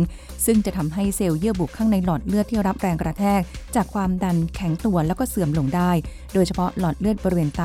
[0.47, 3.41] ซึ่งจะทำให้เซลล์เยื่อบุข้างในหลอดเลือดที่รับแรงกระแทก
[3.75, 5.91] จากความดันแข็งตัวแล้วก็เสื่อมลงได้
[6.35, 7.65] โดยเฉพาะหลอดเลือดบริเวณไต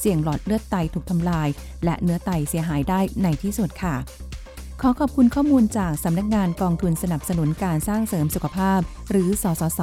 [0.00, 1.48] เสี่ยงหลอดเลือดไตถูกทำลาย
[1.84, 3.94] และเนื้อไตเสียหายได้ในที่สุดค่ะ
[4.80, 9.80] ขอขอบคุณข้อมูลจากสำนักงานกองทุนสนับสนุนการสร้างเสริมสุขภาพ หรือ สสส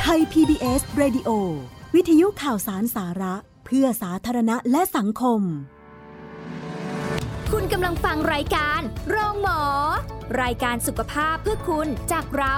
[0.00, 1.30] ไทย PBS Radio
[1.94, 3.34] วิทยุข่าวสารสาระ
[3.66, 5.40] เพื่อสาธารณะและสังคม
[7.52, 9.60] คุณกำลังฟังรายการโรงหมอ
[10.42, 12.56] รายการสุขภาพเพื่อคุณจากเรา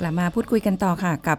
[0.00, 1.38] กลับมาพูดคุยกันต่อค่ะกับ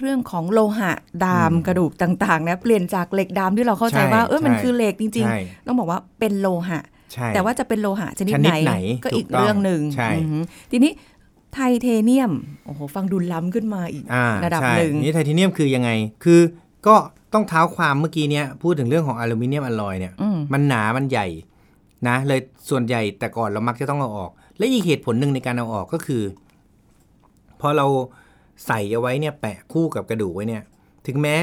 [0.00, 0.92] เรื่องของโลหะ
[1.24, 6.80] ดามอืมกระดูกต่างๆนะเปลี่ยนจากเหล็กดามที่เราเข้าใจใช่ว่าเออมันใช่คือเหล็กจริงใช่ๆต้องบอกว่าเป็นโลหะ
[7.12, 10.92] ใช่แต่ว่าจะเป็นโลหะชนิดชนิไหดนไหน ก็อีกถูกต้องเรื่องหนึ่งใช่อือหือทีนี้
[11.54, 12.32] ไทเทเนียม
[12.66, 15.90] โอ้โหฟังดูล้ำขึ้นมาอีกอ่าระดับใช่หนึ่งนี่ไทเทเนียมคือยังไง
[16.24, 16.40] คือ
[16.86, 16.96] ก็
[17.34, 21.26] ต้องเท้าความเมื่อกี้เนี้ยพูดถึงเรื่องของอลูมิเนียมอลลอยเนี่ยอืมมันหนามันใหญ่
[22.08, 26.22] นะเลยส่วนใหญ่แต่ก่อนเรามักจะต้องเอาออก และอีกเหตุผลหนึ่งในการเอาออกก็คือ
[27.60, 27.86] พอเรา
[28.66, 30.62] ใส่เอาไว้เนี่ยแปะคู่กับกระดูกไว้เนี่ย
[31.06, 31.36] ถึงแม้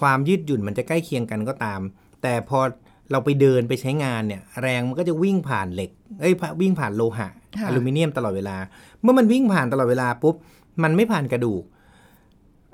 [0.00, 1.80] ความยืดหยุ่นมันจะใกล้เคียงกันก็ตาม
[2.22, 2.58] แต่พอ
[3.10, 5.90] เราไปเดินไปใช้งานเนี่ย แรงมันก็จะวิ่งผ่านเหล็ก
[6.20, 8.56] เอ้ยวิ่งผ่านโลหะค่ะอลูมิเนียมตลอดเวลา
[9.02, 10.34] เมื่อมันวิ่งผ่านตลอดเวลาปุ๊บ
[10.82, 11.62] มันไม่ผ่านกระดูก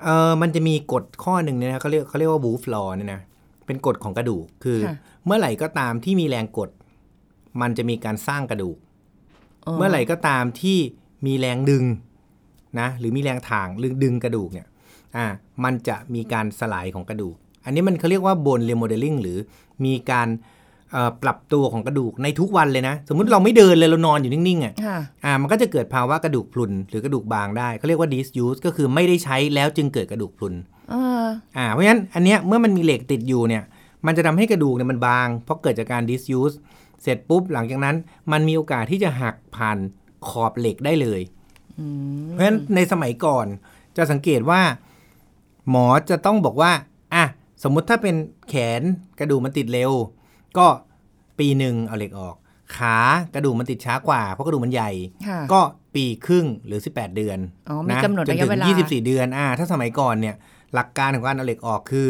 [0.03, 3.21] เออมันจะมีกฎข้อหนึ่งเนี่ยนะเขาเรียกเขาเรียกว่าบูฟลอเนี่ยนะ
[3.65, 6.69] เป็นกฎของกระดูกคือค่ะเมื่อไหร่ก็ตามที่มีแรงกด
[7.61, 8.77] มันจะมีการสร้างกระดูก
[9.77, 10.77] เมื่อไหร่ก็ตามที่
[11.25, 11.83] มีแรงดึง
[12.79, 14.67] นะหรือมีแรงถ่างหรือดึงกระดูกเนี่ย
[15.17, 15.25] อ่า
[15.63, 19.37] มันจะมีการสลายของกระดูก อันนี้มันเขาเรียกว่าโบนเรโมเดลลิ่งหรือ
[19.85, 20.27] มีการ
[20.91, 30.53] เอ่อปรับตัวของกระดูกในทุกวันเลยนะ สมมุติเราไม่เดินเลยเรานอนอยู่นิ่งๆอะค่ะอ่ามันก็จะเกิดภาวะกระดูกพรุนหรือกระดูกบางได้เขาเรียกว่า disuse ก็คือไม่ได้ใช้แล้วจึงเกิดกระดูกพรุน
[30.89, 31.25] เออ
[31.57, 33.63] อ่าเพราะฉะนั้นอันเนี้ยเมื่อมันมีเหล็กติดอยู่เนี่ย
[34.05, 36.55] มันจะทำให้กระดูกเนี่ยมันบาง เพราะเกิดจากการ disuse
[37.01, 37.95] เสร็จปุ๊บหลังจากนั้น
[38.31, 39.77] มันมีโอกาสที่จะหักผ่าน
[40.27, 41.21] ขอบเหล็กได้เลย
[42.31, 43.45] เพราะฉะนั้นในสมัยก่อน
[43.97, 44.61] จะสังเกตว่า
[45.69, 46.71] หมอจะต้องบอกว่า
[47.13, 47.25] อะ
[47.63, 48.15] สมมุติถ้าเป็น
[48.49, 48.81] แขน
[49.19, 49.91] กระดูกมันติดเร็ว
[50.57, 50.65] ก็
[51.39, 52.35] ปีหนึ่งเอาเหล็กออก
[52.75, 52.97] ขา
[53.35, 54.91] กระดูกมันติดช้ากว่าเพราะกระดูกมันใหญ่
[55.27, 55.61] ค่ะก็
[55.95, 60.35] ปีครึ่งหรือ 18 เดือนอ๋อมีนะกำหนดจนระยะถึงเวลา24 เดือนอ่าถ้าสมัยก่อนเนี่ย
[60.73, 62.07] หลักการของการเอาเหล็กออกคือ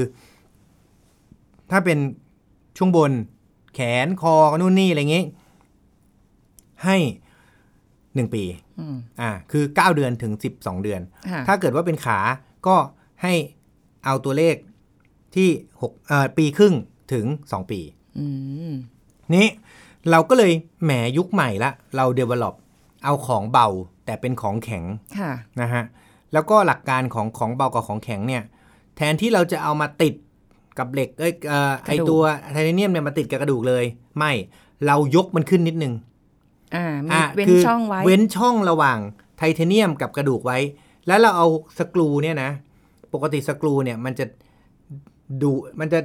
[1.71, 1.97] ถ้าเป็น
[2.77, 3.11] ช่วงบน
[3.73, 5.25] แขนคอนู่นนี่อะไรเงี้ย
[6.85, 6.97] ให้
[8.15, 8.43] หนึ่งปี
[8.79, 12.19] อืมอ่าคือ 9 เดือนถึง 12 เดือนค่ะถ้าเกิดว่าเป็นขา
[12.67, 12.75] ก็
[13.23, 13.33] ให้
[14.05, 14.55] เอาตัวเลข
[15.35, 15.49] ที่
[15.81, 16.73] 6เอ่อปีครึ่ง
[17.13, 17.79] ถึง 2 ปี
[18.19, 18.25] อื
[18.71, 18.73] ม
[19.35, 19.47] นี้
[20.11, 20.51] เราก็เลย
[20.83, 22.55] แหมยุคใหม่ละ เรา develop
[23.03, 23.67] เอาของเบา
[24.05, 24.83] แต่เป็นของแข็ง
[25.19, 25.31] ค่ะ
[25.61, 25.83] นะฮะ
[26.33, 28.43] แล้วก็หลักการของของเบากับของแข็งเนี่ย
[28.97, 30.13] แทนที่เราจะเอามาติด
[30.77, 33.83] กับเหล็กเอ้ยเอ่อไอกระดูกตัวไทเทเนียมเนี่ยมาติดกับกระดูกเลย
[34.17, 34.31] ไม่
[34.87, 35.93] เรายกมันขึ้นนิดนึง
[36.75, 38.97] อ่ามีอะเว้นคือช่องไว้ เว้นช่องระหว่าง
[39.37, 40.57] ไทเทเนียมกับกระดูกไว้
[41.07, 41.47] แล้วเราเอา
[41.79, 42.49] สกรูเนี่ยนะ
[43.13, 44.25] ปกติสกรูเนี่ยมันจะ
[45.41, 45.99] ดูมันจะ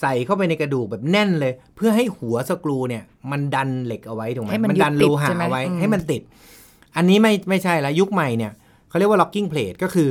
[0.00, 6.22] ใส่เข้าไปในกระดูกแบบแน่นเลย เพื่อให้หัวสกรูเนี่ย มันดันเหล็กเอาไว้ถูกไหมให้มันดันยึโลดติดหะใช่ไหมเอาไว้อืมให้มันติด
[6.96, 8.52] อันนี้ไม่ไม่ใช่ละยุคใหม่เนี่ย
[8.88, 10.08] เขาเรียกว่า locking plate ก็คือ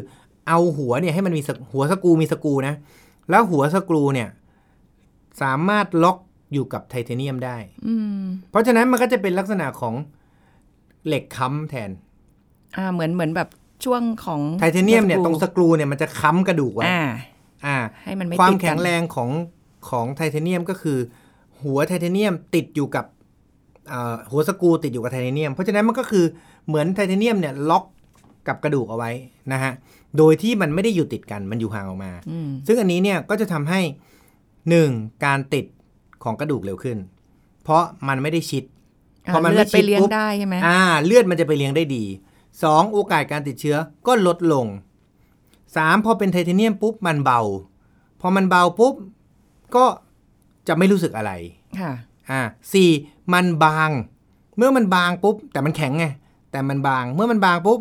[0.47, 2.73] เอาหัวเนี่ยให้มันมีสกหัวสกรูมีสกรูนะ
[3.29, 4.29] แล้วหัวสกรูเนี่ย
[5.41, 6.17] สามารถล็อก
[6.54, 9.96] อยู่กับไทเทเนียมได้อืมเพราะฉะนั้นมันก็จะเป็นลักษณะของ
[11.08, 11.92] เหล็กค้ำแทน
[12.78, 13.50] อ่าเหมือนเหมือนแบบ
[13.86, 17.02] ช่วงของไทเทเนียมเนี่ยตรงสกรูเนี่ยมันจะค้ำกระดูกไว้อ่า
[17.66, 19.30] อ่าให้มันไม่ความติดกันแข็งแรงของ
[19.90, 20.98] ของไทเทเนียมก็คือ
[21.64, 23.06] หัวไทเทเนียมติดอยู่กับ
[23.90, 26.26] เอ่อหัวสกรูติดอยู่กับไทเทเนียม เพราะฉะนั้นมันก็คือ
[26.68, 27.86] เหมือนไทเทเนียมเนี่ยล็อก
[28.48, 29.12] กับกระดูกเอาไว้
[29.54, 29.72] นะฮะ
[30.18, 33.82] โดยที่มันไม่ได้อยู่ติดกันมันอยู่ห่างออกมาอืมซึ่งอันนี้เนี่ยก็จะทำให้
[34.70, 34.92] หนึ่ง
[35.26, 35.66] การติด
[36.23, 36.97] ของกระดูกเร็วขึ้น
[37.63, 38.63] เพราะมันไม่ได้ชิด
[39.27, 42.03] อ่าพอมันเลือดไม่ไปชิดเลี้ยงปุ๊บได้ใช่ไหมอ่า เลือดมันจะไปเลี้ยงได้ดี
[42.63, 44.65] สองโอกาสการติดเชื้อก็ลดลง
[45.75, 47.41] สามพอเป็นไทเทเนียมปุ๊บมันเบา
[48.21, 48.93] พอมันเบาปุ๊บ
[49.75, 49.86] ก็
[50.67, 51.31] จะไม่รู้สึกอะไร
[51.79, 51.91] ค่ะ
[52.31, 52.41] อ่า
[52.73, 52.89] สี่
[53.34, 53.89] มันบาง
[54.57, 56.05] เมื่อมันบางปุ๊บ แต่มันแข็งไง
[56.51, 57.79] แต่มันบางเมื่อมันบางปุ๊บ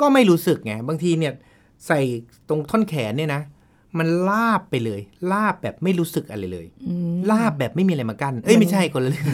[0.00, 1.32] ก็ไม่รู้สึกไงบางทีเนี่ย
[1.86, 2.00] ใส่
[2.48, 3.42] ตรงท่อนแขนเนี่ยนะ
[3.98, 5.00] มันลาบไปเลย
[5.32, 9.26] ลาบแบบไม่รู้สึกอะไรเลย อืม ลาบแบบไม่มีอะไรมากั้นเอ้ยไม่ใช่คนละเรื่อง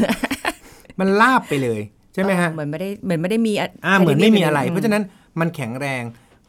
[1.01, 1.81] มันลาบไปเลย
[2.15, 3.53] ใช่ไหมฮะเหมือนไม่ได้เหมือนไม่ได้มี
[3.87, 5.03] อ่าเหมือนไม่มีอะไรอืเพราะฉะนั้น
[5.41, 6.03] มันแข็งแรง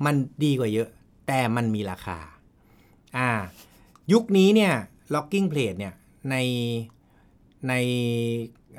[0.05, 0.87] มันดีกว่าเยอะ
[1.27, 2.19] แต่มันมีราคา
[3.17, 3.29] อ่า
[4.11, 4.73] ยุคนี้เนี่ย
[5.15, 5.93] locking plate เนี่ย
[6.29, 6.35] ใน
[7.69, 7.73] ใน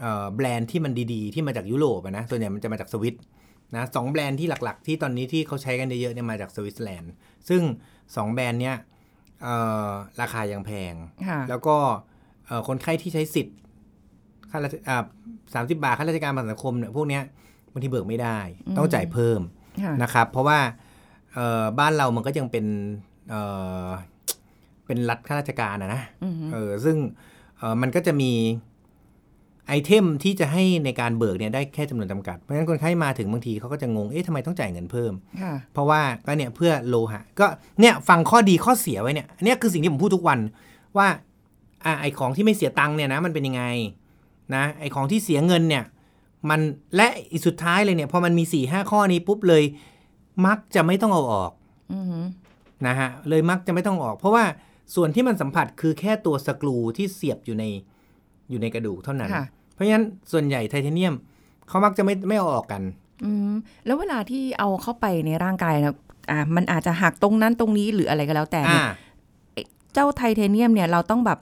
[0.00, 3.16] เอ่อแบรนด์ที่มันดีๆ ที่มาจากยุโรปอะนะส่วนใหญ่มันจะมาจากสวิต
[3.76, 7.12] นะสองแบรนด์ที่หลักๆ ที่ตอนนี้ที่เขาใช้กันเยอะๆเนี่ยมาจากสวิตเซอร์แลนด์
[7.48, 7.62] ซึ่ง
[8.16, 8.76] สองแบรนด์เนี่ย
[9.42, 9.54] เอ่
[9.86, 9.88] อ
[10.20, 10.94] ราคายังแพง
[11.28, 12.15] ค่ะแล้วก็เอ่อ
[12.68, 13.56] คนไข้ที่ใช้สิทธิ์
[14.50, 15.04] ค่าราชอ่า
[15.54, 17.22] สามสิบาทค่าราชการประกันสังคมเนี่ยพวกเนี้ย
[17.72, 18.38] บางทีเบิกไม่ได้
[18.76, 19.40] ต้องจ่ายเพิ่ม
[19.82, 20.58] ค่ะนะครับ เพราะว่า
[21.34, 22.66] เอ่อบ้านเรามันก็ยังเป็น
[23.30, 23.42] เอ่
[23.86, 23.88] อ
[24.86, 26.96] เป็นรัฐข้าราชการอะนะอืมเออซึ่ง
[27.58, 28.32] เอ่อมันก็จะมี
[29.68, 37.46] ไอเทมที่จะให้ในการเบิกเนี่ยได้แค่จำนวนจำกัด เพราะฉะนั้นคนไข้มาถึงบางทีเขาก็จะงง เอ๊ะทำไมต้องจ่ายเงินเพิ่มค่ะเพราะว่าก็เนี่ยเพื่อโลหะ ก็
[37.80, 40.38] เนี่ยฟังข้อดีข้อเสียไว้เนี่ยอันเนี้ยคือสิ่งที่ผมพูดทุกวัน
[40.98, 41.08] ว่า
[41.84, 43.64] อะไอของที่ไม่เสียตังค์เนี่ยนะมันเป็นยังไง
[44.54, 45.84] นะไอของที่เสียเงินเนี่ย
[46.50, 46.60] มัน
[46.96, 49.62] และอีกสุดท้ายเลยเนี่ยพอมันมี4ี่ห้าข้อนี้ปุ๊บเลย
[50.46, 51.52] มักจะไม่ต้องเอาออก
[51.92, 52.24] อืม
[52.86, 54.44] นะฮะเลยมักจะไม่ต้องออก เพราะว่า
[54.94, 57.64] ส่วนที่มันสัมผัสคือแค่ตัวสกรูที่เสียบอยู่ใน
[58.50, 61.14] อยู่ในกระดูกเท่านั้นค่ะเพราะฉะนั้นส่วนใหญ่ไทเทเนียม
[61.68, 62.82] เขามักจะไม่ไม่เอาออกกัน
[63.24, 63.52] อืม
[63.86, 65.94] แล้วเวลาที่เอาเข้าไปในร่างกายนะ
[66.30, 71.38] อ่ามันอาจจะหักตรงนั้นตรงนี้หรืออะไรก็แล้วแต่เนี่อ่ายเจ้าไทเทเนียมเนี่ยเราต้องแบบ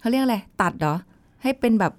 [0.00, 0.94] เขาเรียกอะไรตัดเหรอ
[1.42, 1.92] ให้เป็นแบบ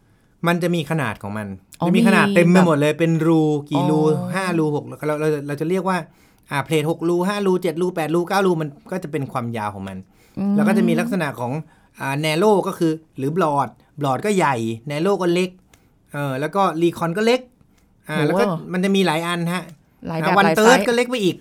[0.47, 1.47] มันจะมีขนาดของมัน
[1.79, 5.97] อ๋อจะมีขนาดมีเต็มไปแบบหมดเลยเป็นรูกี่รูอ๋อห้ารูหกเราเราเราจะเรียกว่า
[6.51, 9.97] อ่าเพลทหกรูห้ารูเจ็ดรูแปดรูเก้ารูมันก็จะเป็นความยาวของมัน
[10.39, 11.51] อืมแล้วก็จะมีลักษณะของ
[11.99, 14.55] อ่าแนโรก็คือ หรือบลอดบลอดก็ใหญ่
[14.87, 15.49] แนโรก็เล็ก
[16.13, 17.41] เออแล้วก็รีคอนก็เล็ก
[18.09, 19.63] อ่าแล้วก็มันจะมีหลายอันฮะ
[20.07, 21.35] หลายแบบวันหลายเติไซร์ดส์ก็เล็กไปอีก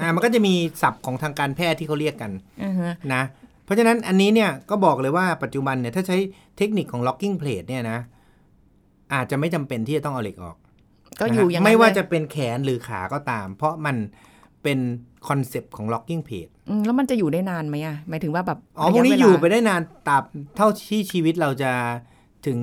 [0.00, 2.30] อ่ามันก็จะมีศัพท์ของทางการแพทย์ที่เขาเรียกกัน
[2.64, 3.22] อือฮะนะ
[3.64, 6.16] เพราะฉะนั้นอันนี้เนี่ยก็บอกเลยว่าปัจจุบันเนี่ยถ้าใช้
[6.56, 7.98] เทคนิคของ locking plate เนี่ยนะ
[9.14, 10.56] อาจจะไม่จำเป็นที่จะต้องเอาเหล็กออก
[11.20, 13.96] ก็อยู่อย่างนะฮะนั้นไม่ว่าเลยจะเป็นแขนหรือขาก็ตาม เพราะมัน
[14.62, 14.78] เป็น
[15.28, 20.24] คอนเซปต์ของ locking plate อืมแล้วมันจะอยู่ได้นานไหมอะหมายถึงว่าแบบอ๋อพวกนี้ระะอยู่เวลาไปได้นานตราบ
[20.56, 21.72] เท่าที่ชีวิตเราจะ
[22.46, 22.58] ถึง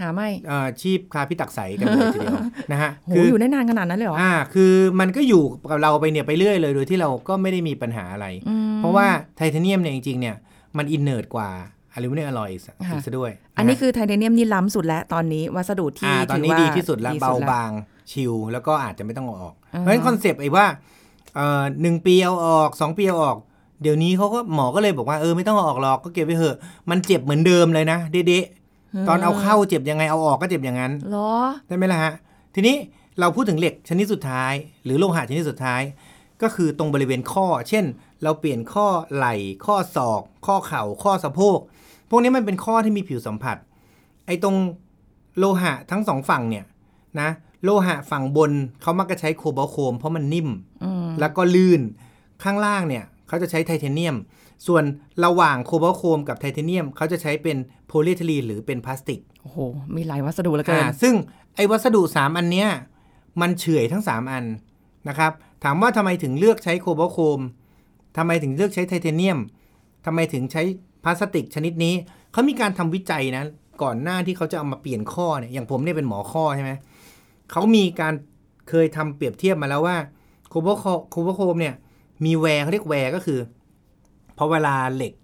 [0.00, 2.38] หาไม่เอ่อชีวาพิตักษัยกันเลยทีเดียว
[2.72, 10.36] นะฮะโหคืออยู่ได้นานขนาดนั้นเลยเหรออ่าคือมันก็อยู่กับเราไปเนี่ยไปเรื่อยเลย โดยที่เราก็ไม่ได้มีปัญหาอะไรอืมเพราะว่าไทเทเนียมเนี่ยจริงๆเนี่ย
[10.76, 11.48] มัน inert กว่า
[11.92, 17.70] อลูมิเนียมอลลอยอีกค่ะซะด้วย อันนี้ะฮะคือไทเทเนียมนี่ล้ำสุดแล้ว ตอนนี้วัสดุที่อ่าตอนนี้ถืว่าดีที่สุดแล้วดีเบาแล้วบาง
[18.12, 20.66] ชิลแล้วก็อาจจะไม่ต้องเอาออกอ่าฮะเพราะฉะนั้นคอนเซปต์ไอ้ว่า
[21.34, 23.36] เอ่อหนึ่งปีเอาออกสองปีเอาออก
[23.82, 26.56] เดี๋ยวนี้เขาก็หมอก็เลยบอกว่าเออไม่ต้องเอาออกหรอกก็เก็บไว้เถอะ
[26.90, 28.61] มันเจ็บเหมือนเดิมเลยนะเด๊ะๆ
[29.08, 31.32] ตอนเอาเข้าเจ็บยังไงเอาออกก็เจ็บอย่างนั้นเหรอ
[31.66, 32.12] ใช่ไหมล่ะฮะ
[32.54, 32.76] ทีนี้
[33.20, 34.52] เราพูดถึงเหล็กชนิดสุดท้าย
[34.84, 35.82] หรือโลหะชนิดสุดท้าย
[36.42, 37.84] ก็คือตรงบริเวณข้อ เช่น
[38.22, 39.34] เราเปลี่ยนข้อไหล่
[39.66, 41.58] ข้อศอก ข้อเข่า ข้อสะโพก
[42.10, 43.56] พวกนี้มันเป็นข้อที่มีผิวสัมผัส
[44.26, 44.56] ไอ้ตรง
[45.38, 46.64] โลหะทั้งสองฝั่งเนี่ย
[47.20, 47.28] นะ
[47.64, 48.52] โลหะฝั่งบน
[48.82, 50.48] เขามักจะใช้โคบอลต์โครมเพราะมันนิ่ม
[50.84, 51.80] อืมแล้วก็ลื่น
[52.42, 54.16] ข้างล่างเนี่ยเขเขาจะใช้ไทเทเนียม
[54.66, 54.84] ส่วน
[55.24, 59.58] ระหว่าง cobalt chrome กับไทเทเนียมเขาจะใช้เป็นโพลีเอทิลีนหรือเป็นพลาสติก โอ้โห
[59.94, 61.14] มีหลายวัสดุเหลือเกินอ่าซึ่ง
[61.56, 62.68] ไอ้วัสดุ 3 อันเนี้ย
[63.40, 64.44] มันเฉื่อยทั้ง 3 อัน
[65.08, 65.32] นะครับ
[65.64, 67.40] ถามว่าทำไมถึงเลือกใช้ cobalt chrome
[68.16, 69.38] ทำไมถึงเลือกใช้ไทเทเนียม
[70.06, 70.62] ทำไมถึงใช้
[71.04, 71.94] พลาสติกชนิดนี้
[72.32, 73.44] เขามีการทำวิจัยนะ
[73.82, 76.72] ก่อนหน้าที่เขาจะเอามาเปลี่ยนข้อเนี่ย อย่างผมเนี่ยเป็นหมอข้อใช่ไหม
[77.50, 78.14] เขามีการ
[78.68, 79.96] เคยทำเปรียบเทียบมาแล้วว่า
[80.48, 80.76] cobalt
[81.10, 81.74] cobalt chrome เนี่ย
[82.24, 83.38] มี wear เขาเรียก wear ก็คือ
[84.36, 85.14] พอเวลาเหล็ก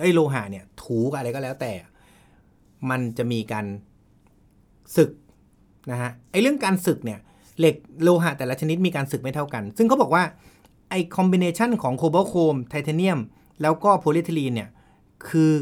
[0.00, 1.72] ไอ้โลหะเนี่ย ถูกับอะไรก็แล้วแต่
[2.90, 3.66] มันจะมีการ
[4.96, 5.10] สึก
[5.90, 7.18] นะฮะไอ้เรื่องการสึกเนี่ย
[7.58, 10.24] เหล็กโลหะแต่ละชนิดมีการสึกไม่เท่ากัน ซึ่งเขาบอกว่า
[10.90, 13.20] ไอ้ combination ของ cobalt chrome ไทเทเนียม
[13.62, 14.70] แล้วก็โพลีเอทิลีนเนี่ย
[15.28, 15.52] คือ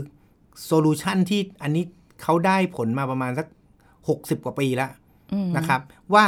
[0.64, 1.84] solution ที่อันนี้
[2.22, 3.46] เขาได้ผลมาประมาณสัก
[3.96, 4.90] 60 กว่าปีแล้ว
[5.32, 5.80] อืมนะครับ
[6.14, 6.24] ว่า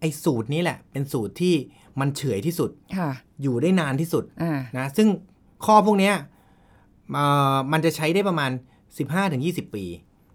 [0.00, 1.54] ไอ้สูตรนี้แหละ เป็นสูตรที่
[2.00, 3.10] มันเฉื่อยที่สุดค่ะ
[3.42, 5.08] อยู่ได้นานที่สุดอ่านะซึ่ง
[5.64, 6.14] ข้อพวกเนี้ย
[7.12, 7.24] เอ่
[7.54, 8.50] อมันจะใช้ได้ประมาณ
[9.12, 9.84] 15-20 ปี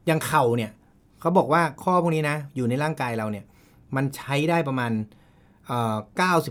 [0.07, 0.71] อย่างเข่าเนี่ย
[1.19, 3.45] เขาบอกว่าข้อพวกนี้นะ อยู่ในร่างกายเราเนี่ย
[3.95, 4.91] มันใช้ได้ประมาณ
[5.67, 5.95] เอ่อ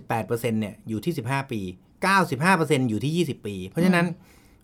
[0.07, 1.61] 98%เนี่ยอยู่ที่ 15 ปี
[2.25, 4.07] 95%อยู่ที่ 20 ปี เพราะฉะนั้น